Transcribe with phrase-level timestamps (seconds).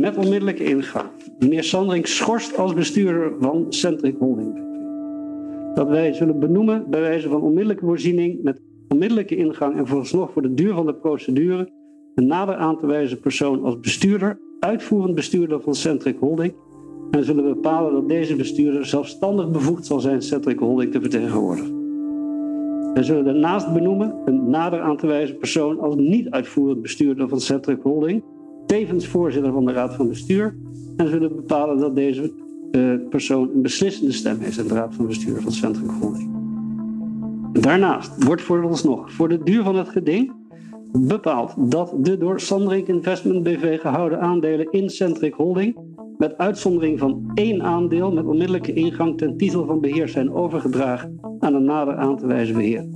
[0.00, 1.08] met onmiddellijke ingang
[1.38, 4.66] meneer Sandring schorst als bestuurder van Centric Holding.
[5.74, 10.42] Dat wij zullen benoemen bij wijze van onmiddellijke voorziening met onmiddellijke ingang en vooralsnog voor
[10.42, 11.68] de duur van de procedure
[12.14, 16.54] een nader aan te wijzen persoon als bestuurder, uitvoerend bestuurder van Centric Holding
[17.10, 21.76] en zullen bepalen dat deze bestuurder zelfstandig bevoegd zal zijn Centric Holding te vertegenwoordigen.
[22.94, 27.40] Wij zullen daarnaast benoemen een nader aan te wijzen persoon als niet uitvoerend bestuurder van
[27.40, 28.22] Centric Holding,
[28.68, 30.56] tevens voorzitter van de Raad van Bestuur,
[30.96, 32.32] en zullen bepalen dat deze
[32.72, 36.30] uh, persoon een beslissende stem heeft in de Raad van Bestuur van Centric Holding.
[37.52, 40.32] Daarnaast wordt vooralsnog voor de duur van het geding
[40.92, 45.76] bepaald dat de door Sandring Investment BV gehouden aandelen in Centric Holding
[46.18, 51.54] met uitzondering van één aandeel met onmiddellijke ingang ten titel van beheer zijn overgedragen aan
[51.54, 52.86] een nader aan te wijzen beheer.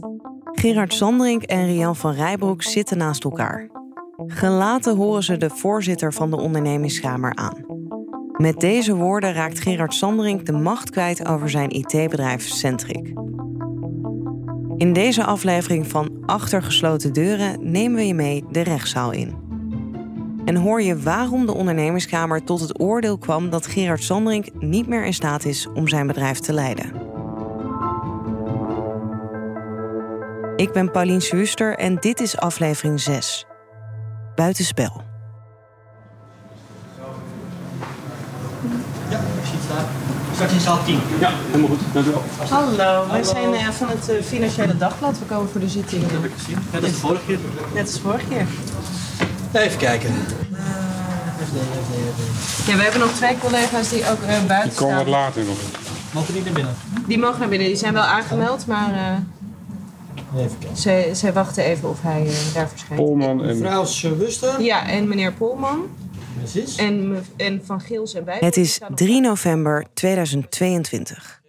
[0.53, 3.82] Gerard Sandring en Rian van Rijbroek zitten naast elkaar.
[4.27, 7.65] Gelaten horen ze de voorzitter van de ondernemingskamer aan.
[8.37, 13.13] Met deze woorden raakt Gerard Sandring de macht kwijt over zijn IT-bedrijf Centric.
[14.77, 19.35] In deze aflevering van Achter gesloten deuren nemen we je mee de rechtszaal in.
[20.45, 25.05] En hoor je waarom de ondernemingskamer tot het oordeel kwam dat Gerard Sandring niet meer
[25.05, 26.93] in staat is om zijn bedrijf te leiden.
[30.57, 33.47] Ik ben Paulien Schuster en dit is aflevering 6.
[34.35, 35.03] Buitenspel.
[39.11, 39.85] Ja, ik zie het staan.
[40.35, 41.01] Straks in zaal 10.
[41.21, 41.81] Ja, helemaal goed.
[41.93, 42.23] Dank u wel.
[42.49, 45.19] Hallo, wij zijn uh, van het uh, Financiële Dagblad.
[45.19, 46.03] We komen voor de zitting.
[46.03, 46.59] Dat heb ik gezien.
[46.73, 47.39] Net als vorige keer.
[47.75, 48.47] Net als vorige keer.
[49.53, 50.15] Even kijken.
[52.67, 55.21] Ja, we hebben nog twee collega's die ook uh, buiten Die komen wat staan.
[55.21, 55.57] later nog.
[56.13, 56.75] Mogen die naar binnen?
[57.07, 57.69] Die mogen naar binnen.
[57.69, 59.01] Die zijn wel aangemeld, maar uh,
[60.37, 60.77] Even kijken.
[60.77, 63.05] zij, zij wachten even of hij uh, daar verschijnt.
[63.05, 63.59] Polman en...
[63.59, 64.61] Mevrouw Schuster.
[64.61, 65.91] Ja, en meneer Polman
[66.39, 66.77] Precies.
[66.77, 68.37] en, en Van Geel zijn bij.
[68.41, 71.41] Het is 3 november 2022.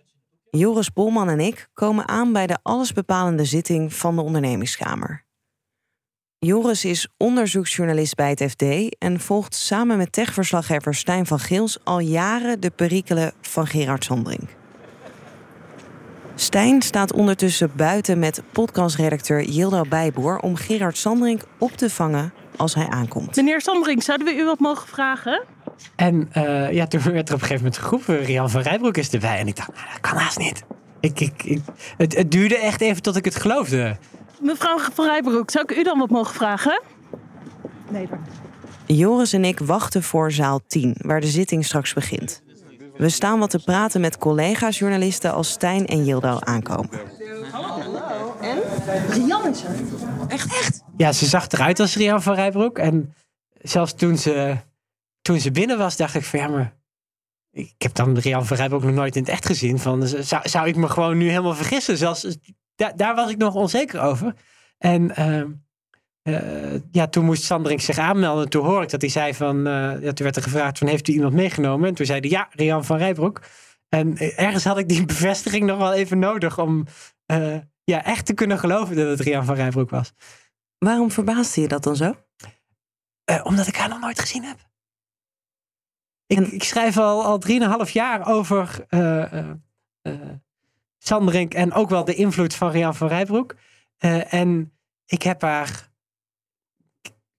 [0.49, 5.25] Joris Bolman en ik komen aan bij de allesbepalende zitting van de ondernemingskamer.
[6.39, 8.63] Joris is onderzoeksjournalist bij het FD
[8.97, 14.49] en volgt samen met techverslaggever Stijn van Geels al jaren de perikelen van Gerard Sandring.
[16.35, 22.75] Stijn staat ondertussen buiten met podcastredacteur Yildo Bijboer om Gerard Sandring op te vangen als
[22.75, 23.35] hij aankomt.
[23.35, 25.43] Meneer Sandring, zouden we u wat mogen vragen?
[25.95, 29.09] En eh, ja, toen werd er op een gegeven moment geroepen, Rian van Rijbroek is
[29.09, 29.37] erbij.
[29.37, 30.63] En ik dacht, nou, dat kan haast niet.
[30.99, 31.61] Ik, ik, ik,
[31.97, 33.97] het, het duurde echt even tot ik het geloofde.
[34.41, 36.81] Mevrouw van Rijbroek, zou ik u dan wat mogen vragen?
[37.89, 38.19] Nee, hoor.
[38.85, 42.41] Joris en ik wachten voor zaal 10, waar de zitting straks begint.
[43.03, 46.89] We staan wat te praten met collega-journalisten als Stijn en Yildo aankomen.
[49.09, 49.75] Rian is er.
[50.27, 50.83] Echt, echt?
[50.97, 52.77] Ja, ze zag eruit als Rian van Rijbroek.
[52.77, 53.13] En
[53.53, 54.57] zelfs toen ze,
[55.21, 56.75] toen ze binnen was, dacht ik van ja, maar...
[57.51, 59.79] Ik heb dan Rian van Rijbroek nog nooit in het echt gezien.
[59.79, 61.97] Van, zou, zou ik me gewoon nu helemaal vergissen?
[61.97, 62.37] Zelfs,
[62.75, 64.35] daar, daar was ik nog onzeker over.
[64.77, 65.51] En ehm,
[66.23, 68.49] eh, ja, toen moest Sandring zich aanmelden.
[68.49, 69.67] Toen hoorde ik dat hij zei van...
[69.67, 71.87] eh, ja, toen werd er gevraagd van, heeft u iemand meegenomen?
[71.87, 73.41] En toen zei hij, ja, Rian van Rijbroek.
[73.89, 76.59] En eh, ergens had ik die bevestiging nog wel even nodig...
[76.59, 76.85] om
[77.83, 80.13] ja, echt te kunnen geloven dat het Rian van Rijbroek was.
[80.77, 82.15] Waarom verbaasde je dat dan zo?
[83.43, 84.57] Omdat ik haar nog nooit gezien heb.
[86.25, 88.85] Ik, En- ik schrijf al, al drieënhalf jaar over
[90.97, 93.55] Sanderink en ook wel de invloed van Rian van Rijbroek.
[94.29, 95.91] En ik heb haar,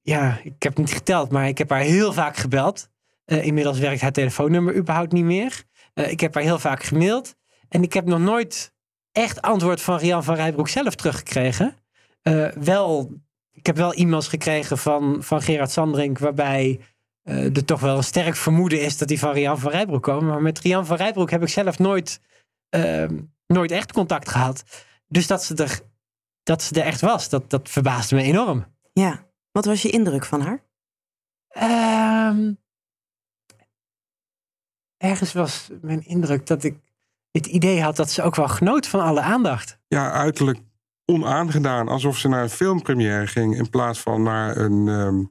[0.04, 2.88] ja, ik heb niet geteld, maar ik heb haar heel vaak gebeld.
[3.24, 5.64] Eh, inmiddels werkt haar telefoonnummer überhaupt niet meer.
[5.94, 7.34] Eh, ik heb haar heel vaak gemaild.
[7.68, 8.74] En ik heb nog nooit
[9.12, 11.76] echt antwoord van Rian van Rijbroek zelf teruggekregen.
[12.22, 16.80] Eh, wel ik heb wel e-mails gekregen van, van Gerard Sandring, waarbij
[17.24, 20.28] er toch wel een sterk vermoeden is dat die van Rian van Rijbroek komen.
[20.28, 22.20] Maar met Rian van Rijbroek heb ik zelf nooit,
[22.68, 24.64] ehm, nooit echt contact gehad.
[25.08, 25.80] Dus dat ze er,
[26.42, 28.66] dat ze er echt was, dat, dat verbaasde me enorm.
[28.92, 30.62] Ja, wat was je indruk van haar?
[31.48, 32.52] Ehm,
[34.96, 36.78] ergens was mijn indruk dat ik
[37.30, 39.78] het idee had dat ze ook wel genoot van alle aandacht.
[39.88, 40.58] Ja, uiterlijk
[41.04, 41.88] onaangedaan.
[41.88, 45.24] Alsof ze naar een filmpremière ging in plaats van naar een, ehm,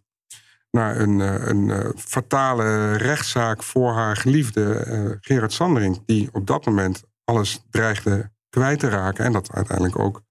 [0.72, 7.66] naar een, een fatale rechtszaak voor haar geliefde Gerard Sandering, die op dat moment alles
[7.70, 10.22] dreigde kwijt te raken en dat uiteindelijk ook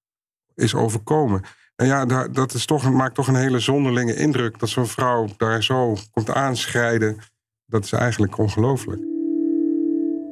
[0.55, 1.43] is overkomen.
[1.82, 5.62] En ja, dat is toch, maakt toch een hele zonderlinge indruk dat zo'n vrouw daar
[5.62, 7.17] zo komt aanschrijden.
[7.67, 9.00] Dat is eigenlijk ongelooflijk.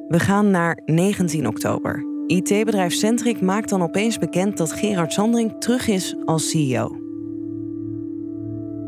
[0.07, 2.05] We gaan naar 19 oktober.
[2.27, 6.95] IT-bedrijf Centric maakt dan opeens bekend dat Gerard Sandring terug is als CEO.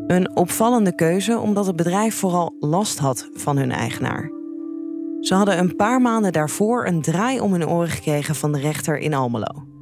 [0.07, 4.31] Een opvallende keuze omdat het bedrijf vooral last had van hun eigenaar.
[5.19, 8.97] Ze hadden een paar maanden daarvoor een draai om hun oren gekregen van de rechter
[8.97, 9.72] in Almelo.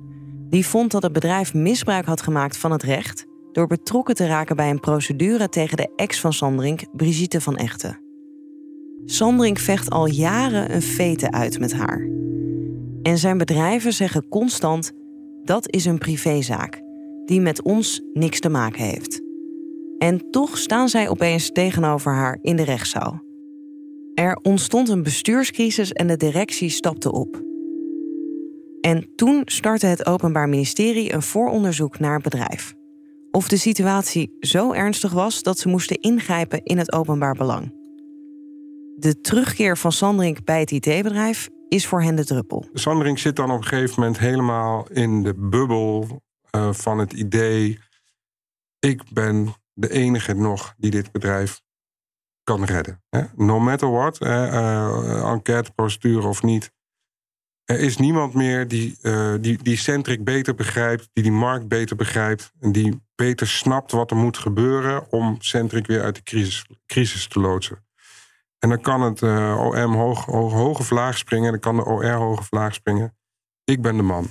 [0.51, 4.55] Die vond dat het bedrijf misbruik had gemaakt van het recht door betrokken te raken
[4.55, 7.99] bij een procedure tegen de ex van Sandring, Brigitte van Echten.
[9.05, 12.09] Sandring vecht al jaren een fete uit met haar.
[13.01, 14.91] En zijn bedrijven zeggen constant:
[15.43, 16.81] dat is een privézaak
[17.25, 19.21] die met ons niks te maken heeft.
[19.97, 23.23] En toch staan zij opeens tegenover haar in de rechtszaal.
[24.13, 27.50] Er ontstond een bestuurscrisis en de directie stapte op.
[28.81, 32.73] En toen startte het Openbaar Ministerie een vooronderzoek naar het bedrijf.
[33.31, 37.79] Of de situatie zo ernstig was dat ze moesten ingrijpen in het openbaar belang.
[38.95, 42.69] De terugkeer van Sandring bij het IT-bedrijf is voor hen de druppel.
[42.73, 46.21] Sandring zit dan op een gegeven moment helemaal in de bubbel
[46.55, 47.79] uh, van het idee:
[48.79, 51.61] ik ben de enige nog die dit bedrijf
[52.43, 53.03] kan redden.
[53.09, 53.21] Hè?
[53.35, 56.71] No matter what, uh, enquêteprocedure of niet.
[57.71, 61.95] Er is niemand meer die, uh, die, die Centric beter begrijpt, die die markt beter
[61.95, 66.65] begrijpt en die beter snapt wat er moet gebeuren om Centric weer uit de crisis,
[66.85, 67.85] crisis te loodsen.
[68.59, 72.11] En dan kan het uh, OM hoog, hoge vlaag springen en dan kan de OR
[72.11, 73.17] hoge vlaag springen.
[73.63, 74.27] Ik ben de man.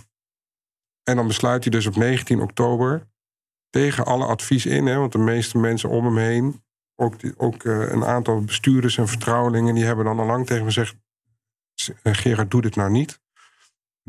[1.03, 3.09] En dan besluit hij dus op 19 oktober
[3.71, 6.65] tegen alle advies in, hè, want de meeste mensen om hem heen,
[6.97, 10.73] ook, ook uh, een aantal bestuurders en vertrouwelingen, die hebben dan al lang tegen me
[10.73, 10.97] gezegd:
[12.03, 13.20] Gerard, doe dit nou niet.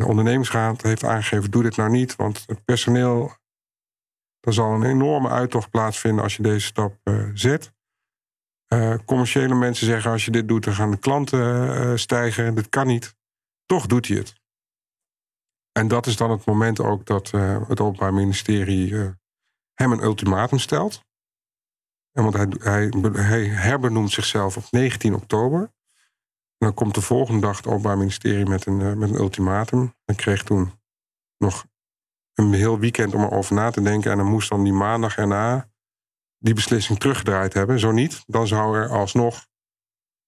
[0.02, 3.32] De ondernemingsraad heeft aangegeven: doe dit nou niet, want het personeel.
[4.40, 7.74] Er zal een enorme uittocht plaatsvinden als je deze stap uh, zet.
[8.74, 12.56] Uh, commerciële mensen zeggen: als je dit doet, dan gaan de klanten uh, stijgen.
[12.56, 13.16] Dat kan niet.
[13.66, 14.34] Toch doet hij het.
[15.72, 17.32] En dat is dan het moment ook dat
[17.68, 18.94] het Openbaar Ministerie
[19.74, 21.02] hem een ultimatum stelt.
[22.12, 25.72] En want hij, hij, hij herbenoemt zichzelf op 19 oktober
[26.62, 29.94] dan komt de volgende dag het Openbaar Ministerie met een, uh, met een ultimatum.
[30.06, 30.72] Ik kreeg toen
[31.38, 31.66] nog
[32.34, 34.12] een heel weekend om erover na te denken.
[34.12, 35.70] En dan moest dan die maandag erna
[36.38, 37.80] die beslissing teruggedraaid hebben.
[37.80, 39.48] Zo niet, dan zou er alsnog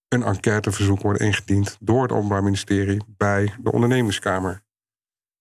[0.08, 4.62] een enquêteverzoek worden ingediend door het Openbaar Ministerie bij de ondernemingskamer.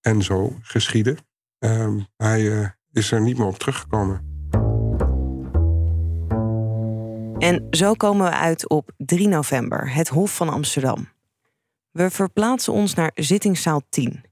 [0.01, 1.17] En zo geschieden.
[1.59, 4.32] Uh, hij uh, is er niet meer op teruggekomen.
[7.43, 11.09] En zo komen we uit op 3 november, het Hof van Amsterdam.
[11.91, 14.23] We verplaatsen ons naar zittingszaal 10.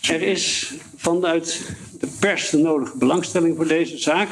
[0.00, 4.28] Er is vanuit de pers de nodige belangstelling voor deze zaak.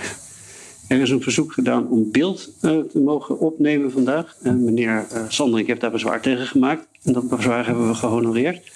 [0.89, 4.37] Er is een verzoek gedaan om beeld uh, te mogen opnemen vandaag.
[4.43, 6.87] En meneer uh, Sandring heeft daar bezwaar tegen gemaakt.
[7.03, 8.71] En dat bezwaar hebben we gehonoreerd.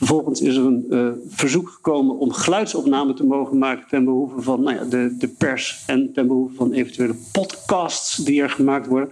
[0.00, 4.62] Vervolgens is er een uh, verzoek gekomen om geluidsopname te mogen maken ten behoeve van
[4.62, 9.10] nou ja, de, de pers en ten behoeve van eventuele podcasts die er gemaakt worden.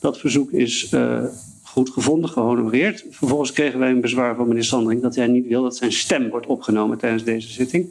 [0.00, 1.24] Dat verzoek is uh,
[1.62, 3.04] goed gevonden, gehonoreerd.
[3.10, 6.28] Vervolgens kregen wij een bezwaar van meneer Sandring dat hij niet wil dat zijn stem
[6.30, 7.88] wordt opgenomen tijdens deze zitting.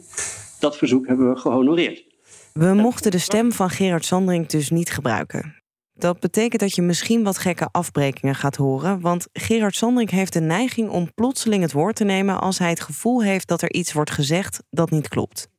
[0.58, 2.04] Dat verzoek hebben we gehonoreerd.
[2.52, 5.61] We mochten de stem van Gerard Sandring dus niet gebruiken.
[5.94, 10.40] Dat betekent dat je misschien wat gekke afbrekingen gaat horen, want Gerard Sandring heeft de
[10.40, 13.92] neiging om plotseling het woord te nemen als hij het gevoel heeft dat er iets
[13.92, 15.50] wordt gezegd dat niet klopt.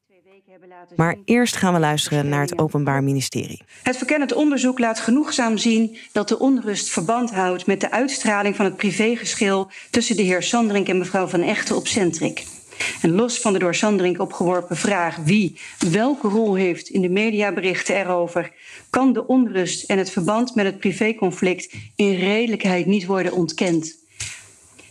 [0.95, 3.63] Maar eerst gaan we luisteren naar het Openbaar Ministerie.
[3.83, 8.65] Het verkennend onderzoek laat genoegzaam zien dat de onrust verband houdt met de uitstraling van
[8.65, 12.45] het privégeschil tussen de heer Sandring en mevrouw Van Echten op Centric.
[13.01, 15.59] En los van de door Sandring opgeworpen vraag wie
[15.91, 18.51] welke rol heeft in de mediaberichten erover,
[18.89, 24.01] kan de onrust en het verband met het privéconflict in redelijkheid niet worden ontkend.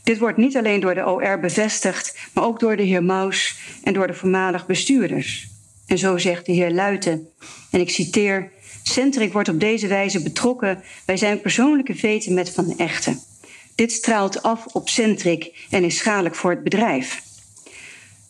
[0.02, 3.92] Dit wordt niet alleen door de OR bevestigd, maar ook door de heer Maus en
[3.92, 5.48] door de voormalig bestuurders.
[5.86, 7.28] En zo zegt de heer Luiten,
[7.70, 8.50] en ik citeer:
[8.82, 13.20] Centric wordt op deze wijze betrokken bij zijn persoonlijke veten met Van Echten.
[13.74, 17.22] Dit straalt af op Centric en is schadelijk voor het bedrijf.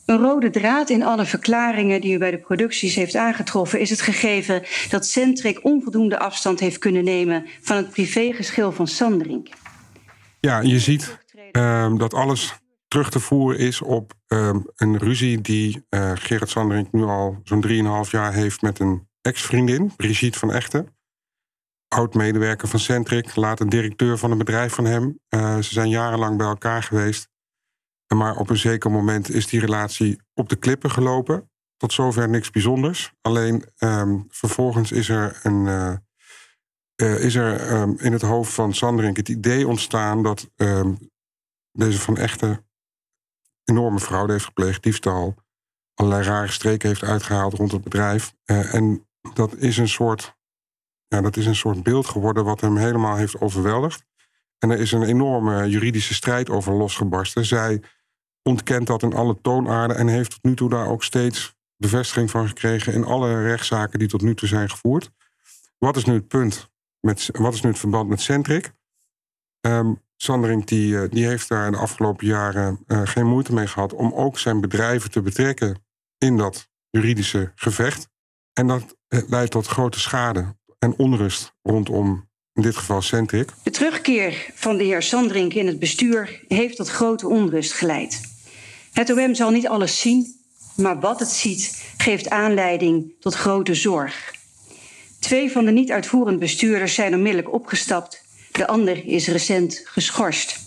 [0.07, 4.01] Een rode draad in alle verklaringen die u bij de producties heeft aangetroffen is het
[4.01, 9.55] gegeven dat Centric onvoldoende afstand heeft kunnen nemen van het privégeschil van Sandring.
[10.41, 11.19] Ja, je ziet
[11.53, 12.55] uh, dat alles
[12.89, 18.05] terug te voeren is op uh, een ruzie die uh, Gerard Sandring nu al zo'n
[18.05, 20.97] 3,5 jaar heeft met een ex-vriendin, Brigitte van Echten.
[21.89, 25.19] oud-medewerker van Centric, later directeur van een bedrijf van hem.
[25.29, 27.32] Uh, ze zijn jarenlang bij elkaar geweest.
[28.16, 31.50] Maar op een zeker moment is die relatie op de klippen gelopen.
[31.76, 33.12] Tot zover niks bijzonders.
[33.21, 35.95] Alleen um, vervolgens is er, een, uh,
[37.02, 40.99] uh, is er um, in het hoofd van Sanderink het idee ontstaan dat um,
[41.73, 42.64] deze van echte
[43.64, 45.35] enorme fraude heeft gepleegd, diefstal,
[45.95, 48.35] allerlei rare streken heeft uitgehaald rond het bedrijf.
[48.45, 50.37] Uh, en dat is een soort
[51.12, 54.04] ja, dat is een soort beeld geworden wat hem helemaal heeft overweldigd.
[54.59, 57.45] En er is een enorme juridische strijd over losgebarsten.
[57.45, 57.83] Zij
[58.43, 62.49] ontkent dat in alle toonaarden en heeft tot nu toe daar ook steeds bevestiging van
[62.49, 65.11] gekregen in alle rechtszaken die tot nu toe zijn gevoerd.
[65.79, 66.71] Wat is nu het punt?
[67.01, 68.73] Met, wat is nu het verband met Centric?
[69.61, 73.93] Um, Sandering die, eh, die heeft daar de afgelopen jaren uh, geen moeite mee gehad
[73.93, 75.85] om ook zijn bedrijven te betrekken
[76.19, 78.09] in dat juridische gevecht.
[78.53, 83.49] En dat eh, leidt tot grote schade en onrust rondom in dit geval Centric.
[83.63, 88.32] De terugkeer van de heer Sandrink in het bestuur heeft tot grote onrust geleid.
[88.93, 90.27] Het OM zal niet alles zien,
[90.77, 94.35] maar wat het ziet geeft aanleiding tot grote zorg.
[95.21, 98.25] Twee van de niet uitvoerend bestuurders zijn onmiddellijk opgestapt.
[98.53, 100.61] De ander is recent geschorst.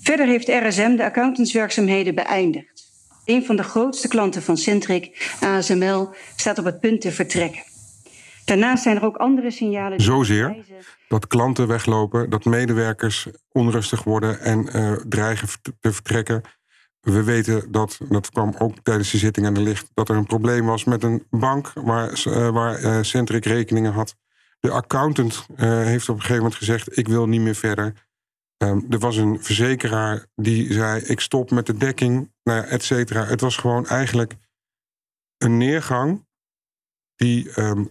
[0.00, 2.90] Verder heeft RSM de accountantswerkzaamheden beëindigd.
[3.24, 7.62] Een van de grootste klanten van Centric, ASML, staat op het punt te vertrekken.
[8.44, 10.00] Daarnaast zijn er ook andere signalen.
[10.00, 10.64] Zozeer
[11.08, 15.48] dat klanten weglopen, dat medewerkers onrustig worden en uh, dreigen
[15.80, 16.42] te vertrekken.
[17.02, 20.26] We weten dat, dat kwam ook tijdens de zitting aan de licht, dat er een
[20.26, 24.16] probleem was met een bank waar, uh, waar uh, Centric rekeningen had.
[24.60, 28.06] De accountant heeft op een gegeven moment gezegd: Ik wil niet meer verder.
[28.62, 32.82] Um, er was een verzekeraar die zei: Ik stop met de dekking, nou ja, et
[32.82, 33.24] cetera.
[33.24, 34.34] Het was gewoon eigenlijk
[35.38, 36.26] een neergang
[37.16, 37.90] die um,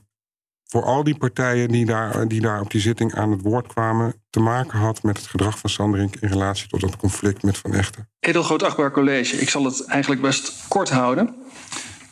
[0.71, 4.39] voor al die partijen die daar, die op die zitting aan het woord kwamen, te
[4.39, 8.09] maken had met het gedrag van Sanderink in relatie tot dat conflict met Van Echten.
[8.19, 11.35] Edelgroot Achtbaar College, ik zal het eigenlijk best kort houden.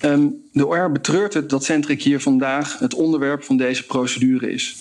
[0.01, 4.77] Um, de OR betreurt het dat Centric hier vandaag het onderwerp van deze procedure is.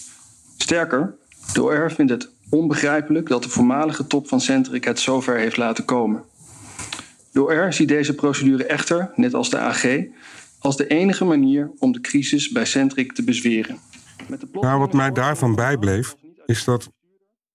[0.57, 1.15] Sterker,
[1.53, 5.85] de OR vindt het onbegrijpelijk dat de voormalige top van Centric het zover heeft laten
[5.85, 6.23] komen.
[7.33, 9.85] De OR ziet deze procedure echter, net als de AG,
[10.59, 13.79] als de enige manier om de crisis bij Centric te bezweren.
[14.53, 16.93] Nou, wat mij daarvan bijbleef, is dat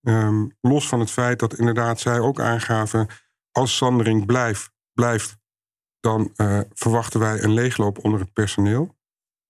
[0.01, 3.07] um, los van het feit dat inderdaad zij ook aangaven,
[3.51, 5.37] als Sandering blijft, blijft
[5.99, 8.95] dan uh, verwachten wij een leegloop onder het personeel.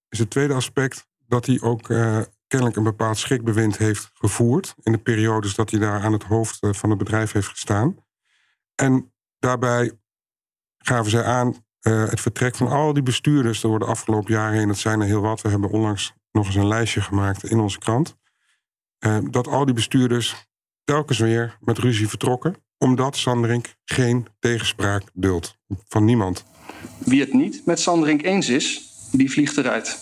[0.10, 4.92] Is het tweede aspect dat hij ook uh, kennelijk een bepaald schrikbewind heeft gevoerd in
[4.92, 8.06] de periodes dat hij daar aan het hoofd uh, van het bedrijf heeft gestaan.
[8.76, 10.00] En daarbij
[10.78, 14.68] gaven zij aan uh, het vertrek van al die bestuurders door de afgelopen jaren heen,
[14.68, 15.42] dat zijn er heel wat.
[15.42, 18.18] We hebben onlangs nog eens een lijstje gemaakt in onze krant.
[19.06, 20.48] Uh, dat al die bestuurders
[20.84, 26.46] telkens weer met ruzie vertrokken, omdat Sanderink geen tegenspraak duldt van niemand.
[26.98, 30.00] Wie het niet met Sanderink eens is, die vliegt eruit.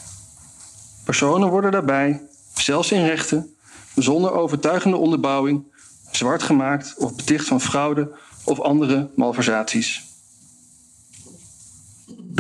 [1.05, 2.21] Personen worden daarbij,
[2.53, 3.55] zelfs in rechten,
[3.95, 5.73] zonder overtuigende onderbouwing,
[6.11, 8.11] zwart gemaakt of beticht van fraude
[8.43, 10.11] of andere malversaties.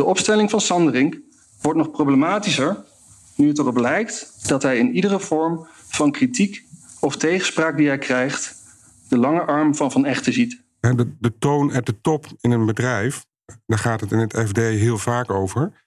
[0.01, 1.19] De opstelling van Sanderink
[1.61, 2.83] wordt nog problematischer
[3.35, 6.65] nu het erop lijkt dat hij in iedere vorm van kritiek
[6.99, 8.55] of tegenspraak die hij krijgt,
[9.09, 10.63] de lange arm van Van Echten ziet.
[11.19, 13.25] De, toon at de top in een bedrijf,
[13.65, 15.85] daar gaat het in het FD heel vaak over.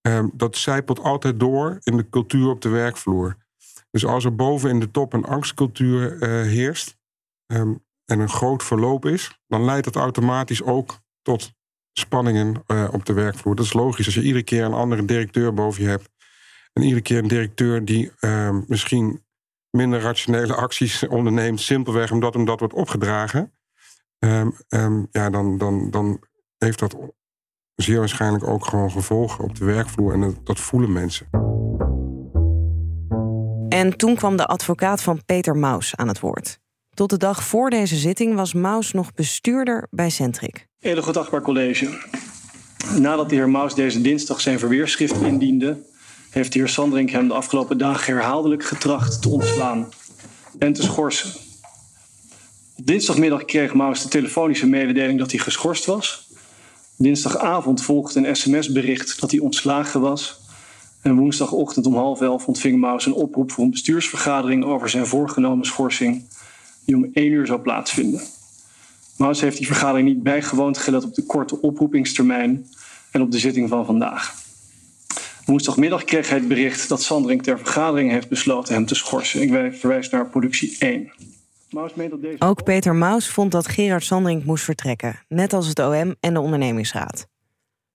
[0.00, 3.36] Um, dat zijpelt altijd door in de cultuur op de werkvloer.
[3.90, 6.96] Dus als er boven in de top een angstcultuur uh, heerst
[7.46, 11.56] um, en een groot verloop is, dan leidt dat automatisch ook tot
[11.98, 13.54] spanningen uh, op de werkvloer.
[13.54, 14.06] Dat is logisch.
[14.06, 16.08] Als je iedere keer een andere directeur boven je hebt.
[16.72, 19.24] En iedere keer een directeur die uh, misschien
[19.70, 21.60] minder rationele acties onderneemt.
[21.60, 23.52] Simpelweg omdat hem dat wordt opgedragen.
[24.18, 26.20] Um, um, ja, dan, dan, dan
[26.58, 26.96] heeft dat
[27.74, 30.12] zeer waarschijnlijk ook gewoon gevolgen op de werkvloer.
[30.12, 31.28] En dat, dat voelen mensen.
[33.68, 36.60] En toen kwam de advocaat van Peter Maus aan het woord.
[36.98, 40.66] Tot de dag voor deze zitting was Maus nog bestuurder bij Centric.
[40.78, 41.98] Hele goed achtbaar college.
[43.00, 45.80] Nadat de heer Maus deze dinsdag zijn verweerschrift indiende,
[46.30, 49.88] heeft de heer Sanderink hem de afgelopen dagen herhaaldelijk getracht te ontslaan
[50.58, 51.30] en te schorsen.
[52.76, 56.28] Op dinsdagmiddag kreeg Maus de telefonische mededeling dat hij geschorst was.
[56.96, 60.40] Dinsdagavond volgde een sms-bericht dat hij ontslagen was.
[61.02, 65.66] En woensdagochtend om half elf ontving Maus een oproep voor een bestuursvergadering over zijn voorgenomen
[65.66, 66.26] schorsing,
[66.88, 68.20] die om één uur zou plaatsvinden.
[69.16, 72.66] Maus heeft die vergadering niet bijgewoond, gelet op de korte oproepingstermijn
[73.10, 74.34] en op de zitting van vandaag.
[75.44, 79.42] Woensdagmiddag kreeg hij het bericht dat Sandring ter vergadering heeft besloten hem te schorsen.
[79.42, 81.12] Ik verwijs naar productie 1.
[82.38, 86.40] Ook Peter Maus vond dat Gerard Sandring moest vertrekken, net als het OM en de
[86.40, 87.26] ondernemingsraad.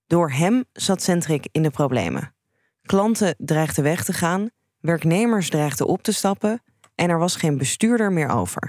[0.08, 2.34] Door hem zat Centric in de problemen.
[2.82, 6.62] Klanten dreigden weg te gaan, werknemers dreigden op te stappen
[6.96, 8.68] en er was geen bestuurder meer over.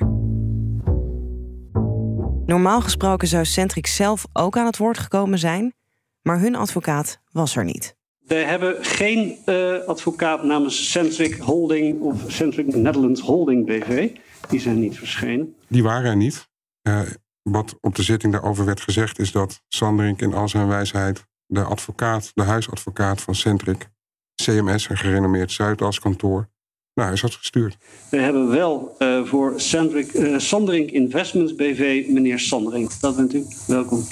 [2.47, 5.75] Normaal gesproken zou Centric zelf ook aan het woord gekomen zijn,
[6.23, 7.97] maar hun advocaat was er niet.
[8.19, 14.11] We hebben geen uh, advocaat namens Centric Holding of Centric Netherlands Holding BV.
[14.49, 15.55] Die zijn niet verschenen.
[15.69, 16.49] Die waren er niet.
[16.83, 17.01] Uh,
[17.43, 21.63] wat op de zitting daarover werd gezegd is dat Sanderink in al zijn wijsheid de
[21.63, 23.89] advocaat, de huisadvocaat van Centric,
[24.35, 26.49] CMS, een gerenommeerd Zuidaskantoor,
[26.95, 27.77] naar huis had gestuurd.
[28.09, 33.01] We hebben wel uh, voor Centric, uh, Sanderink Investments BV meneer Sanderink.
[33.01, 33.45] Dat bent u.
[33.67, 34.05] Welkom.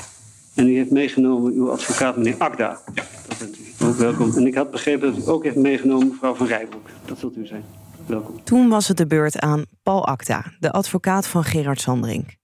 [0.55, 2.81] En u heeft meegenomen uw advocaat meneer Akda.
[2.95, 3.05] Ja.
[3.29, 3.85] Dat bent u.
[3.85, 4.37] Ook welkom.
[4.37, 6.89] En ik had begrepen dat u ook heeft meegenomen mevrouw van Rijbroek.
[7.05, 7.65] Dat zult u zijn.
[8.07, 8.45] Welkom.
[8.45, 12.37] Toen was het de beurt aan Paul Akda, de advocaat van Gerard Sanderink.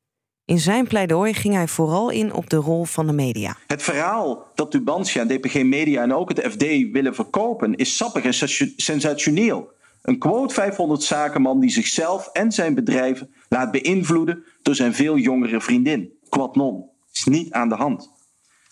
[0.45, 3.57] In zijn pleidooi ging hij vooral in op de rol van de media.
[3.66, 8.35] Het verhaal dat Tubantia, DPG Media en ook het FD willen verkopen is sappig en
[8.76, 9.76] sensationeel.
[10.02, 15.61] Een quote 500 zakenman die zichzelf en zijn bedrijven laat beïnvloeden door zijn veel jongere
[15.61, 16.12] vriendin.
[16.28, 16.85] Quad non.
[17.12, 18.11] Is niet aan de hand.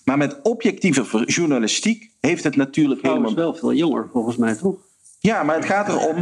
[0.04, 3.28] Maar met objectieve journalistiek heeft het natuurlijk helemaal...
[3.28, 4.76] is wel veel jonger volgens mij, toch?
[5.18, 6.16] Ja, maar het gaat erom.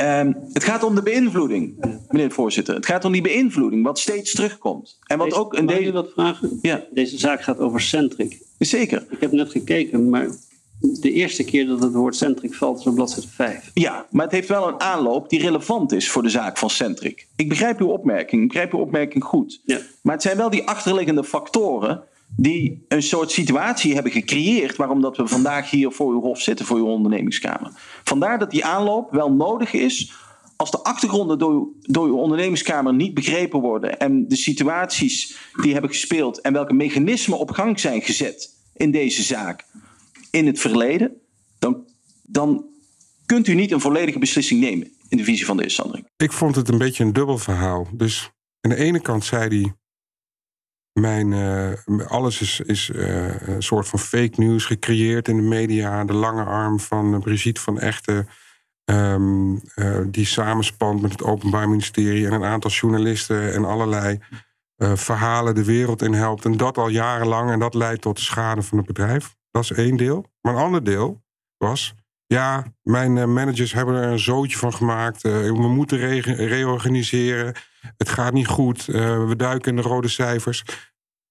[0.00, 1.76] um, het gaat om de beïnvloeding,
[2.08, 2.74] meneer de voorzitter.
[2.74, 4.98] Het gaat om die beïnvloeding, wat steeds terugkomt.
[5.06, 5.92] En wat deze, ook in deze.
[5.92, 6.58] wat vragen?
[6.62, 6.84] Ja.
[6.90, 8.42] Deze zaak gaat over Centric.
[8.58, 9.06] Zeker.
[9.10, 10.28] Ik heb net gekeken, maar
[10.80, 13.70] de eerste keer dat het woord Centric valt is op bladzijde 5.
[13.74, 17.26] Ja, maar het heeft wel een aanloop die relevant is voor de zaak van Centric.
[17.36, 19.60] Ik begrijp uw opmerking, ik begrijp uw opmerking goed.
[19.64, 19.78] Ja.
[20.02, 22.02] Maar het zijn wel die achterliggende factoren
[22.36, 26.66] die een soort situatie hebben gecreëerd waarom dat we vandaag hier voor uw hof zitten,
[26.66, 27.70] voor uw ondernemingskamer.
[28.04, 30.12] Vandaar dat die aanloop wel nodig is
[30.56, 35.90] als de achtergronden door, door uw ondernemingskamer niet begrepen worden en de situaties die hebben
[35.90, 39.64] gespeeld en welke mechanismen op gang zijn gezet in deze zaak
[40.30, 41.20] in het verleden,
[41.58, 41.86] dan,
[42.22, 42.64] dan
[43.26, 46.08] kunt u niet een volledige beslissing nemen in de visie van de heer Sandring.
[46.16, 47.88] Ik vond het een beetje een dubbel verhaal.
[47.92, 49.74] Dus aan de ene kant zei hij
[50.92, 56.04] mijn, uh, alles is, is uh, een soort van fake news gecreëerd in de media.
[56.04, 58.28] De lange arm van Brigitte van Echten.
[58.84, 64.18] Uh, die samenspant met het Openbaar Ministerie en een aantal journalisten en allerlei
[64.76, 66.44] verhalen de wereld in helpt.
[66.44, 67.50] En dat al jarenlang.
[67.50, 69.36] En dat leidt tot de schade van het bedrijf.
[69.50, 70.24] Dat is één deel.
[70.40, 71.22] Maar een ander deel
[71.56, 71.94] was.
[72.26, 75.22] Ja, mijn managers hebben er een zootje van gemaakt.
[75.22, 77.54] we moeten re reorganiseren.
[77.96, 78.84] Het gaat niet goed.
[78.84, 80.62] we duiken in de rode cijfers.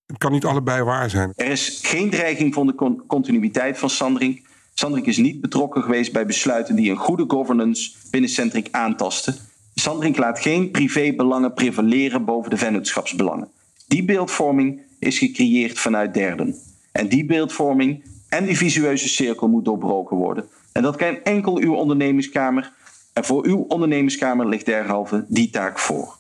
[0.05, 1.31] Het kan niet allebei waar zijn.
[1.35, 4.47] Er is geen dreiging van de continuïteit van Sandring.
[4.73, 9.35] Sandring is niet betrokken geweest bij besluiten die een goede governance binnen Centric aantasten.
[9.75, 13.51] Sandring laat geen privébelangen prevaleren boven de vennootschapsbelangen.
[13.87, 16.55] Die beeldvorming is gecreëerd vanuit derden.
[16.91, 20.45] En die beeldvorming en die visueuze cirkel moet doorbroken worden.
[20.71, 22.73] En dat kan enkel uw ondernemingskamer.
[23.13, 26.17] En voor uw ondernemingskamer ligt derhalve die taak voor.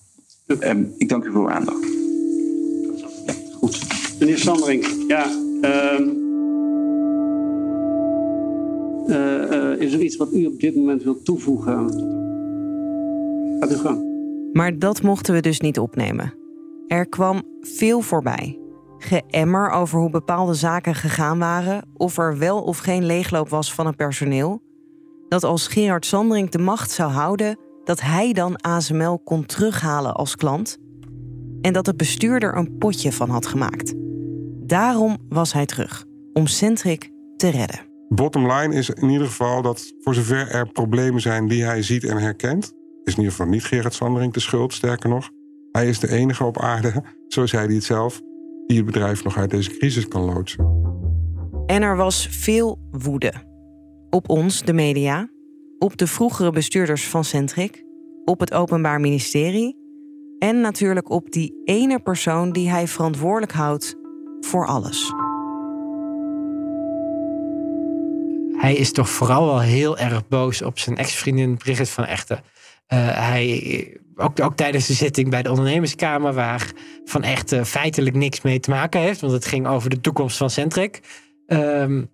[0.47, 1.87] Um, ik dank u voor uw aandacht.
[3.53, 3.87] Goed.
[4.19, 5.25] Meneer Sandring, ja.
[5.61, 5.99] Uh,
[9.07, 11.89] uh, uh, is er iets wat u op dit moment wilt toevoegen?
[13.59, 14.07] Gaat u gang.
[14.53, 16.33] Maar dat mochten we dus niet opnemen.
[16.87, 18.58] Er kwam veel voorbij.
[18.99, 23.85] Geëmmer over hoe bepaalde zaken gegaan waren, of er wel of geen leegloop was van
[23.85, 24.61] het personeel.
[25.27, 30.35] Dat als Gerard Sandring de macht zou houden, dat hij dan ASML kon terughalen als
[30.35, 30.77] klant
[31.61, 33.93] en dat de bestuurder een potje van had gemaakt.
[34.65, 37.79] Daarom was hij terug, om Centric te redden.
[38.09, 42.03] Bottom line is in ieder geval dat voor zover er problemen zijn die hij ziet
[42.03, 45.29] en herkent, is in ieder geval niet Gerard Sandering de schuld, sterker nog.
[45.71, 48.21] Hij is de enige op aarde, zo zei hij het zelf,
[48.69, 50.65] die het bedrijf nog uit deze crisis kan loodsen.
[51.65, 53.33] En er was veel woede.
[54.09, 55.29] Op ons, de media,
[55.79, 57.83] op de vroegere bestuurders van Centric,
[58.25, 59.77] op het Openbaar Ministerie
[60.39, 63.95] en natuurlijk op die ene persoon die hij verantwoordelijk houdt
[64.39, 65.13] voor alles.
[68.51, 72.37] Hij is toch vooral wel heel erg boos op zijn ex-vriendin Brigitte van Echten.
[72.37, 72.41] Uh,
[73.29, 76.71] hij, ook, ook, tijdens de zitting bij de ondernemerskamer, waar
[77.05, 80.49] Van Echten feitelijk niks mee te maken heeft, want het ging over de toekomst van
[80.49, 80.99] Centric.
[81.47, 82.09] Um,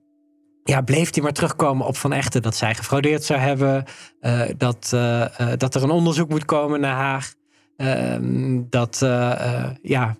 [0.63, 3.83] ja, bleef hij maar terugkomen op Van Echten dat zij gefraudeerd zou hebben,
[4.21, 5.25] uh, dat, uh,
[5.57, 7.33] dat er een onderzoek moet komen naar haar.
[7.77, 8.97] Ehm, dat
[9.81, 10.17] ja,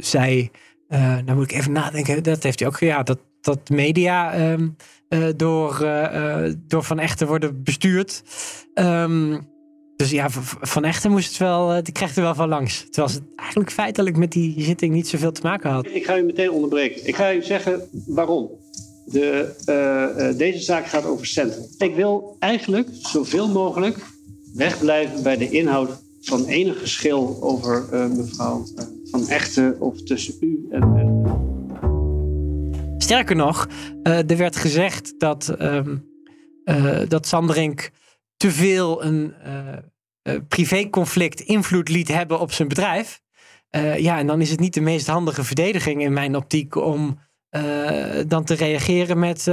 [0.00, 0.50] zij,
[0.88, 4.68] nou moet ik even nadenken, dat heeft hij ook, ja, dat dat media ehm,
[5.08, 5.78] eh, door,
[6.66, 8.22] door Van Echten worden bestuurd.
[8.74, 9.50] Um,
[10.02, 12.86] dus ja, Van Echten moest het wel, die krijgt er wel van langs.
[12.90, 15.86] Terwijl het eigenlijk feitelijk met die zitting niet zoveel te maken had.
[15.86, 17.06] Ik ga u meteen onderbreken.
[17.06, 18.50] Ik ga u zeggen waarom.
[19.04, 21.64] De, deze zaak gaat over centrum.
[21.78, 23.98] Ik wil eigenlijk zoveel mogelijk
[24.54, 27.86] wegblijven bij de inhoud van enig geschil over
[28.16, 28.64] mevrouw
[29.10, 31.22] Van Echten of tussen u en, en
[32.98, 33.68] Sterker nog,
[34.02, 36.08] uh, er werd gezegd dat, um,
[36.64, 37.90] uh, dat Sanderink
[38.36, 39.76] te veel een uh,
[40.48, 43.20] privéconflict invloed liet hebben op zijn bedrijf.
[43.96, 47.18] ja, en dan is het niet de meest handige verdediging in mijn optiek om
[48.26, 49.50] dan te reageren met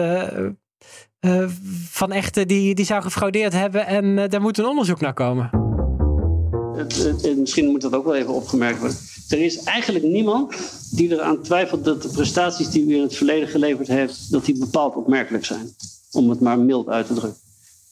[1.89, 5.49] van echte die, die zou gefraudeerd hebben en daar moet een onderzoek naar komen.
[7.37, 8.97] misschien moet dat ook wel even opgemerkt worden.
[9.29, 10.55] Er is eigenlijk niemand
[10.91, 14.57] die eraan twijfelt dat de prestaties die u in het verleden geleverd heeft, dat die
[14.57, 15.75] bepaald opmerkelijk zijn.
[16.11, 17.41] Om het maar mild uit te drukken.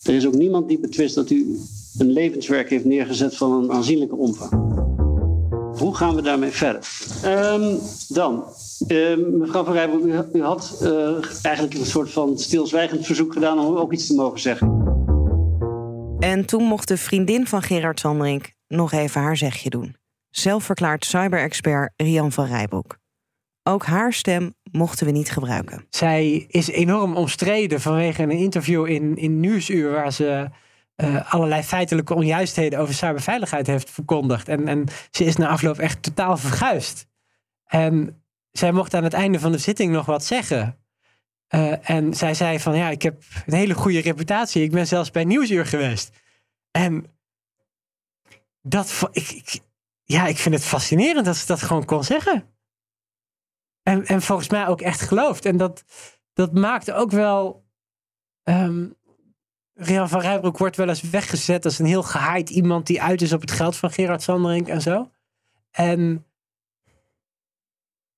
[0.03, 1.59] Er is ook niemand die betwist dat u
[1.97, 4.51] een levenswerk heeft neergezet van een aanzienlijke omvang.
[5.79, 6.87] Hoe gaan we daarmee verder?
[7.25, 8.43] Um, dan,
[8.87, 10.89] uh, mevrouw Van Rijbroek, u, u had uh,
[11.41, 14.85] eigenlijk een soort van stilzwijgend verzoek gedaan om ook iets te mogen zeggen.
[16.19, 19.95] En toen mocht de vriendin van Gerard Sandring nog even haar zegje doen
[20.37, 22.97] zelfverklaard cyberexpert Rian van Rijbroek.
[23.63, 25.85] Ook haar stem mochten we niet gebruiken.
[25.89, 29.91] Zij is enorm omstreden vanwege een interview in, in Nieuwsuur...
[29.91, 30.49] waar ze
[30.97, 34.47] uh, allerlei feitelijke onjuistheden over cyberveiligheid heeft verkondigd.
[34.47, 37.07] En, en ze is na afloop echt totaal verguisd.
[37.65, 40.79] En zij mocht aan het einde van de zitting nog wat zeggen.
[41.49, 44.63] Uh, en zij zei van ja, ik heb een hele goede reputatie.
[44.63, 46.15] Ik ben zelfs bij Nieuwsuur geweest.
[46.71, 47.05] En
[48.61, 49.59] dat, ik, ik,
[50.03, 52.55] ja, ik vind het fascinerend dat ze dat gewoon kon zeggen.
[53.83, 55.45] En, en volgens mij ook echt gelooft.
[55.45, 55.83] En dat,
[56.33, 57.65] dat maakt ook wel.
[58.43, 58.96] Um,
[59.79, 63.33] Rian van Rijbroek wordt wel eens weggezet als een heel gehaaid iemand die uit is
[63.33, 65.11] op het geld van Gerard Sanderink en zo.
[65.71, 66.25] En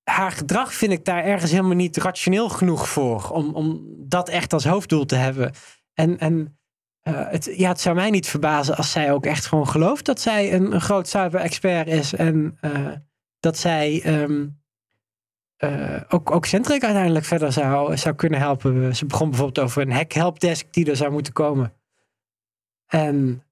[0.04, 3.30] haar gedrag vind ik daar ergens helemaal niet rationeel genoeg voor.
[3.30, 5.52] Om, om dat echt als hoofddoel te hebben.
[5.94, 6.60] En, en
[7.04, 10.22] uh, het, ja, het zou mij niet verbazen als zij ook echt gewoon gelooft dat
[10.22, 12.14] zij een, een groot cyber-expert is.
[12.14, 12.92] En uh,
[13.40, 14.62] dat zij um,
[15.60, 18.96] uh, ook, ook Centric uiteindelijk verder zou, zou kunnen helpen.
[18.96, 21.74] Ze begon bijvoorbeeld over een hack-helpdesk die er zou moeten komen.
[22.88, 23.44] En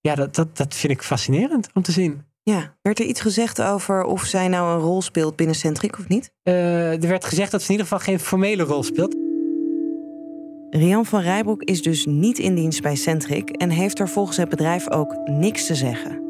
[0.00, 2.24] ja, dat, dat, dat vind ik fascinerend om te zien.
[2.42, 6.08] Ja, werd er iets gezegd over of zij nou een rol speelt binnen Centric of
[6.08, 6.32] niet?
[6.42, 9.16] er werd gezegd dat ze in ieder geval geen formele rol speelt.
[10.70, 14.48] Rian van Rijbroek is dus niet in dienst bij Centric en heeft er volgens het
[14.48, 16.22] bedrijf ook niks te zeggen.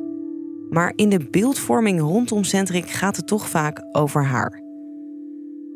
[0.71, 4.66] Maar in de beeldvorming rondom Centric gaat het toch vaak over haar.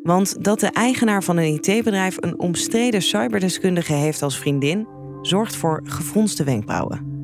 [0.02, 4.86] Want dat de eigenaar van een IT-bedrijf een omstreden cyberdeskundige heeft als vriendin,
[5.22, 7.18] zorgt voor gefronste wenkbrauwen.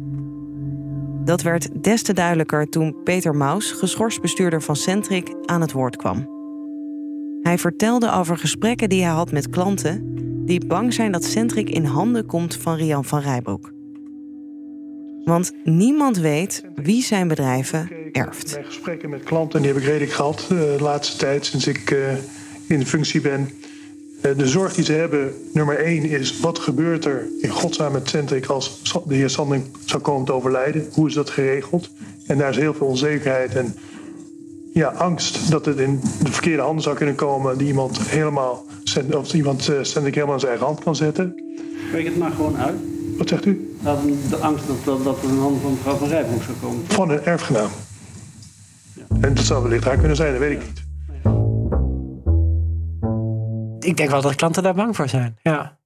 [1.25, 5.97] Dat werd des te duidelijker toen Peter Maus, geschorst bestuurder van Centric, aan het woord
[5.97, 6.35] kwam.
[7.43, 10.15] Hij vertelde over gesprekken die hij had met klanten
[10.47, 13.73] die bang zijn dat Centric in handen komt van Rian van Rijbroek.
[15.25, 18.53] Want niemand weet wie zijn bedrijven erft.
[18.53, 21.91] Mijn gesprekken met klanten die heb ik redelijk gehad uh, de laatste tijd sinds ik
[21.91, 22.13] uh,
[22.67, 23.49] in de functie ben.
[24.23, 28.09] Uh, de zorg die ze hebben, nummer één, is wat gebeurt er in godsnaam met
[28.09, 30.89] Centric als de heer Sanding zou komen te overlijden?
[30.93, 31.91] Hoe is dat geregeld?
[32.27, 33.75] En daar is heel veel onzekerheid en
[34.73, 38.65] ja, angst dat het in de verkeerde handen zou kunnen komen, die iemand helemaal
[39.11, 41.43] of iemand uh, Centric helemaal aan zijn eigen hand kan zetten.
[41.89, 42.77] Spreek het maar gewoon uit.
[43.17, 43.77] Wat zegt u?
[44.29, 46.85] de angst dat, dat, dat er een hand van mevrouw Van Rijbroek zou komen.
[46.87, 47.71] Van een erfgenaam.
[48.93, 49.03] Ja.
[49.21, 50.86] En dat zou wellicht haar kunnen zijn, dat weet ik niet.
[53.87, 55.79] Ik denk wel dat klanten daar bang voor zijn, ja.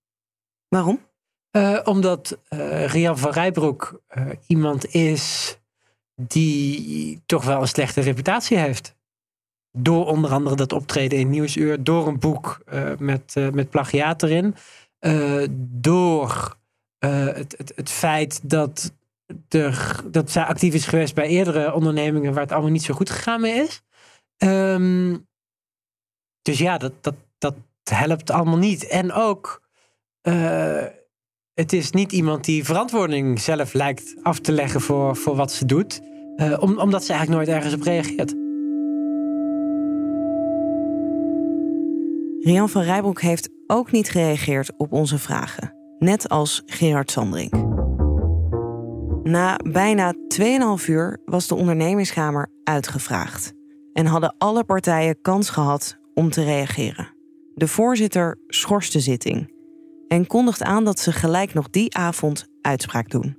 [0.68, 1.08] Waarom?
[1.56, 5.56] Uh, omdat uh, Rian van Rijbroek uh, iemand is
[6.14, 8.96] die toch wel een slechte reputatie heeft.
[9.72, 12.64] Door onder andere dat optreden in Nieuwsuur, door een boek
[12.98, 14.54] met, met plagiaat erin,
[15.58, 16.56] door
[16.98, 18.92] het, het, het feit dat,
[19.48, 23.10] er, dat zij actief is geweest bij eerdere ondernemingen waar het allemaal niet zo goed
[23.10, 23.82] gegaan mee is.
[24.38, 25.28] Um,
[26.42, 28.86] dus ja, dat, dat, dat helpt allemaal niet.
[28.86, 29.68] En ook,
[31.54, 35.64] het is niet iemand die verantwoording zelf lijkt af te leggen voor, voor wat ze
[35.64, 36.00] doet.
[36.58, 38.34] Om, omdat ze eigenlijk nooit ergens op reageert.
[42.40, 47.50] Rian van Rijbroek heeft ook niet gereageerd op onze vragen, net als Gerard Sandring.
[49.22, 50.14] Na bijna
[50.78, 53.52] 2,5 uur was de ondernemingskamer uitgevraagd
[53.92, 57.19] en hadden alle partijen kans gehad om te reageren.
[57.54, 59.50] De voorzitter schorst de zitting
[60.08, 63.36] en kondigt aan dat ze gelijk nog die avond uitspraak doen.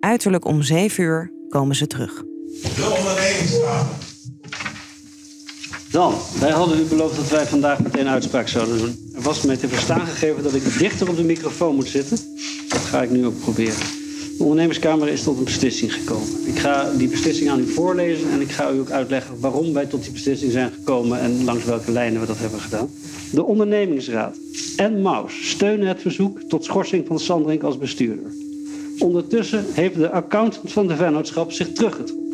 [0.00, 2.24] Uiterlijk om zeven uur komen ze terug.
[5.90, 9.10] Dan, wij hadden u beloofd dat wij vandaag meteen uitspraak zouden doen.
[9.14, 12.18] Er was mij te verstaan gegeven dat ik dichter op de microfoon moet zitten.
[12.68, 13.97] Dat ga ik nu ook proberen.
[14.38, 16.28] De ondernemerskamer is tot een beslissing gekomen.
[16.46, 19.86] Ik ga die beslissing aan u voorlezen en ik ga u ook uitleggen waarom wij
[19.86, 22.90] tot die beslissing zijn gekomen en langs welke lijnen we dat hebben gedaan.
[23.32, 24.36] De ondernemingsraad
[24.76, 28.32] en Maus steunen het verzoek tot schorsing van Sandring als bestuurder.
[28.98, 32.26] Ondertussen heeft de accountant van de vennootschap zich teruggetrokken.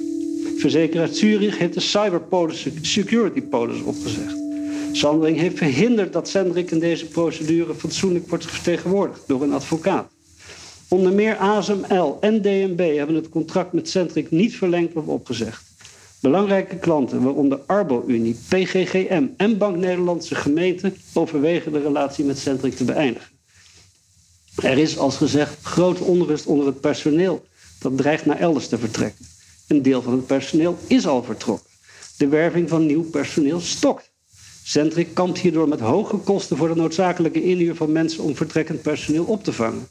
[0.56, 4.36] Verzekeraar Zurich heeft de Cyberpolis Security Polis opgezegd.
[4.92, 10.13] Sandring heeft verhinderd dat Sendrik in deze procedure fatsoenlijk wordt vertegenwoordigd door een advocaat.
[10.94, 15.62] Onder meer ASML en DNB hebben het contract met Centric niet verlengd of opgezegd.
[16.20, 22.85] Belangrijke klanten, waaronder Arbo-Unie, PGGM en Bank Nederlandse Gemeente, overwegen de relatie met Centric te
[22.85, 23.28] beëindigen.
[24.62, 27.44] Er is, als gezegd, grote onrust onder het personeel
[27.78, 29.26] dat dreigt naar elders te vertrekken.
[29.68, 31.70] Een deel van het personeel is al vertrokken.
[32.16, 34.11] De werving van nieuw personeel stokt.
[34.64, 39.24] Centric kampt hierdoor met hoge kosten voor de noodzakelijke inhuur van mensen om vertrekkend personeel
[39.24, 39.88] op te vangen.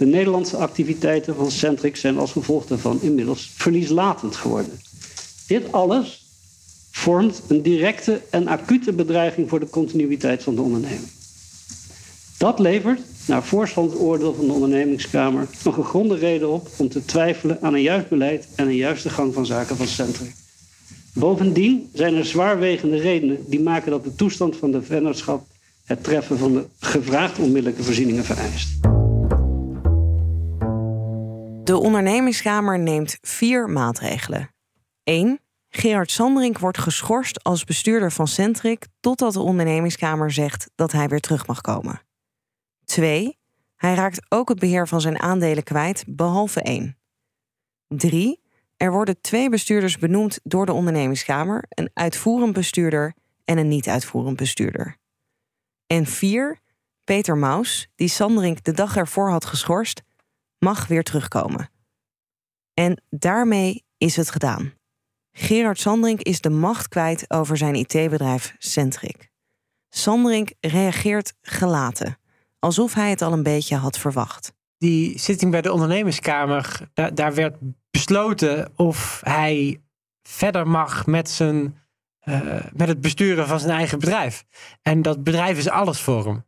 [0.00, 4.80] De Nederlandse activiteiten van Centric zijn als gevolg daarvan inmiddels verlieslatend geworden.
[5.46, 6.24] Dit alles
[6.90, 11.08] vormt een directe en acute bedreiging voor de continuïteit van de onderneming.
[12.38, 17.74] Dat levert, naar voorstandsoordeel van de ondernemingskamer, een gegronde reden op om te twijfelen aan
[17.74, 20.34] een juist beleid en een juiste gang van zaken van Centric.
[21.12, 25.46] Bovendien zijn er zwaarwegende redenen die maken dat de toestand van de vennootschap
[25.84, 28.68] het treffen van de gevraagde onmiddellijke voorzieningen vereist.
[31.70, 34.54] De ondernemingskamer neemt vier maatregelen.
[35.02, 35.40] 1.
[35.68, 41.20] Gerard Sanderink wordt geschorst als bestuurder van Centric totdat de ondernemingskamer zegt dat hij weer
[41.20, 42.02] terug mag komen.
[42.84, 43.38] 2.
[43.76, 46.98] Hij raakt ook het beheer van zijn aandelen kwijt, behalve één.
[47.88, 48.40] 3.
[48.76, 54.96] Er worden twee bestuurders benoemd door de ondernemingskamer: een uitvoerend bestuurder en een niet-uitvoerend bestuurder.
[55.86, 56.60] En 4.
[57.04, 60.02] Peter Maus, die Sanderink de dag ervoor had geschorst,
[60.60, 61.70] mag weer terugkomen.
[62.74, 64.72] En daarmee is het gedaan.
[65.32, 69.30] Gerard Sandrink is de macht kwijt over zijn IT-bedrijf Centric.
[69.88, 72.18] Sandrink reageert gelaten,
[72.58, 74.52] alsof hij het al een beetje had verwacht.
[74.78, 77.56] Die zitting bij de ondernemerskamer, daar, werd
[77.90, 79.80] besloten of hij
[80.22, 81.78] verder mag met, zijn,
[82.24, 84.44] uh, met het besturen van zijn eigen bedrijf.
[84.82, 86.44] En dat bedrijf is alles voor hem.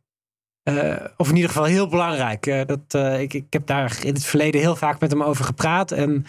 [0.63, 2.45] Uh, of in ieder geval heel belangrijk.
[2.45, 5.45] Uh, dat, uh, ik, ik heb daar in het verleden heel vaak met hem over
[5.45, 5.91] gepraat.
[5.91, 6.25] En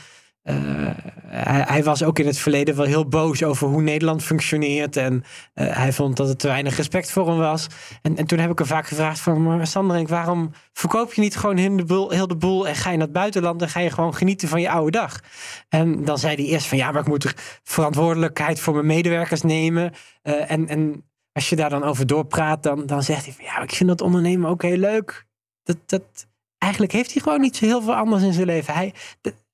[1.27, 4.97] hij, hij, was ook in het verleden wel heel boos over hoe Nederland functioneert.
[4.97, 7.67] En hij vond dat er te weinig respect voor hem was.
[8.03, 9.67] En, en toen heb ik hem vaak gevraagd van...
[9.67, 12.69] Sanderink, waarom verkoop je niet gewoon heel de, boel, heel de boel...
[12.69, 15.21] en ga je naar het buitenland en ga je gewoon genieten van je oude dag?
[15.69, 16.79] En dan zei hij eerst van...
[16.79, 19.93] ja, maar ik moet er verantwoordelijkheid voor mijn medewerkers nemen.
[20.23, 23.75] en, en als je daar dan over doorpraat, dan, dan zegt hij van ja, ik
[23.75, 25.27] vind dat ondernemen ook heel leuk.
[25.63, 26.27] Dat, dat,
[26.59, 28.75] eigenlijk heeft hij gewoon niet zo heel veel anders in zijn leven.
[28.75, 28.95] Hij,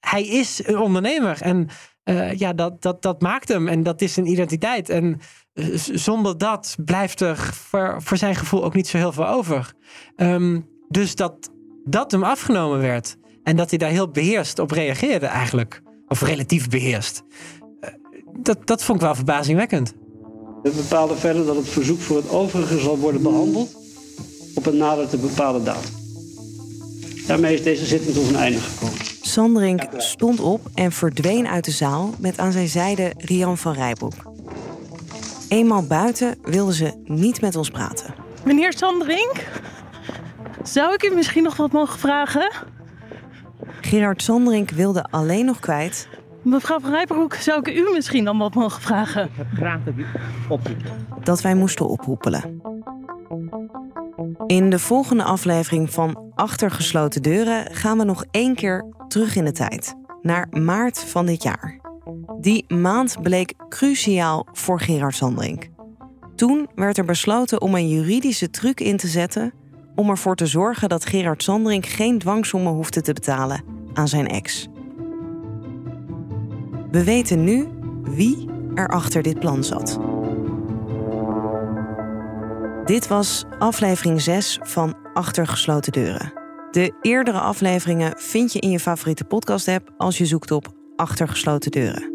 [0.01, 1.69] hij is een ondernemer en
[2.05, 4.89] uh, ja, dat, dat, dat maakt hem en dat is zijn identiteit.
[4.89, 5.21] En
[5.55, 9.73] uh, zonder dat blijft er voor, voor zijn gevoel ook niet zo heel veel over.
[10.17, 11.51] Um, dus dat
[11.85, 16.69] dat hem afgenomen werd en dat hij daar heel beheerst op reageerde eigenlijk, of relatief
[16.69, 17.23] beheerst,
[17.81, 17.91] uh,
[18.43, 19.95] dat, dat vond ik wel verbazingwekkend.
[20.63, 23.71] We bepalen verder dat het verzoek voor het overige zal worden behandeld
[24.55, 25.91] op een nader te bepalen datum.
[27.27, 28.99] Daarmee is deze zitting tot een einde gekomen.
[29.21, 34.15] Sandrink stond op en verdween uit de zaal met aan zijn zijde Rian van Rijbroek.
[35.49, 38.15] Eenmaal buiten wilden ze niet met ons praten.
[38.45, 39.49] Meneer Sandrink,
[40.63, 42.51] zou ik u misschien nog wat mogen vragen?
[43.81, 46.09] Gerard Sandrink wilde alleen nog kwijt
[46.43, 49.25] Mevrouw van Rijbroek, zou ik u misschien dan wat mogen vragen?
[49.25, 50.07] Ik heb graag dat u.
[51.23, 52.63] Dat wij moesten oproepelen.
[54.47, 59.45] In de volgende aflevering van Achter gesloten deuren gaan we nog één keer terug in
[59.45, 59.95] de tijd.
[60.23, 61.81] Naar maart van dit jaar.
[62.41, 65.69] Die maand bleek cruciaal voor Gerard Sandrink.
[66.37, 69.53] Toen werd er besloten om een juridische truc in te zetten
[69.95, 74.69] om ervoor te zorgen dat Gerard Sandrink geen dwangsommen hoefde te betalen aan zijn ex.
[76.91, 77.69] We weten nu
[78.03, 79.99] wie er achter dit plan zat.
[82.85, 86.33] Dit was aflevering 6 van Achter gesloten deuren.
[86.71, 91.71] De eerdere afleveringen vind je in je favoriete podcast-app als je zoekt op Achter gesloten
[91.71, 92.13] deuren.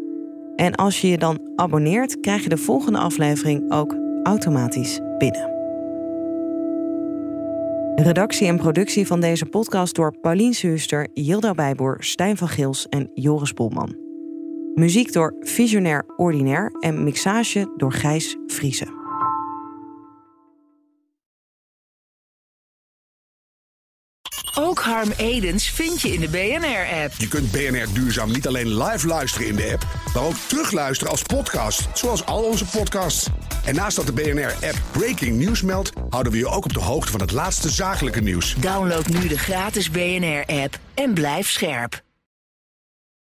[0.56, 5.54] En als je je dan abonneert, krijg je de volgende aflevering ook automatisch binnen.
[7.94, 13.10] Redactie en productie van deze podcast door Paulien Suuster, Yilda Bijboer, Stijn van Gils en
[13.14, 14.05] Joris Polman.
[14.76, 18.94] Muziek door Visionair Ordinair en mixage door Gijs Vriezen.
[24.54, 27.12] Ook Harm Edens vind je in de BNR-app.
[27.18, 31.22] Je kunt BNR Duurzaam niet alleen live luisteren in de app, maar ook terugluisteren als
[31.22, 33.28] podcast, zoals al onze podcasts.
[33.64, 37.10] En naast dat de BNR-app Breaking News meldt, houden we je ook op de hoogte
[37.10, 38.54] van het laatste zakelijke nieuws.
[38.54, 42.04] Download nu de gratis BNR-app en blijf scherp.